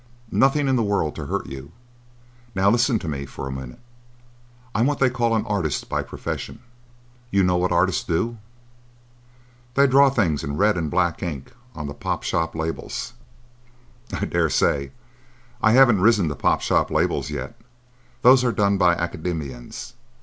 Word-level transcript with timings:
"Nothing 0.31 0.67
in 0.67 0.75
the 0.77 0.81
world 0.81 1.13
to 1.15 1.27
hurt 1.27 1.45
you. 1.45 1.73
Now 2.55 2.71
listen 2.71 2.97
to 2.97 3.07
me 3.07 3.27
for 3.27 3.45
a 3.45 3.51
minute. 3.51 3.77
I'm 4.73 4.87
what 4.87 4.97
they 4.97 5.11
call 5.11 5.35
an 5.35 5.45
artist 5.45 5.89
by 5.89 6.01
profession. 6.01 6.57
You 7.29 7.43
know 7.43 7.55
what 7.57 7.71
artists 7.71 8.03
do?" 8.03 8.39
"They 9.75 9.85
draw 9.85 10.09
the 10.09 10.15
things 10.15 10.43
in 10.43 10.57
red 10.57 10.75
and 10.75 10.89
black 10.89 11.21
ink 11.21 11.53
on 11.75 11.85
the 11.85 11.93
pop 11.93 12.23
shop 12.23 12.55
labels." 12.55 13.13
"I 14.11 14.25
dare 14.25 14.49
say. 14.49 14.91
I 15.61 15.73
haven't 15.73 16.01
risen 16.01 16.29
to 16.29 16.35
pop 16.35 16.61
shop 16.61 16.89
labels 16.89 17.29
yet. 17.29 17.55
Those 18.23 18.43
are 18.43 18.51
done 18.51 18.79
by 18.79 18.95
the 18.95 19.01
Academicians. 19.01 19.93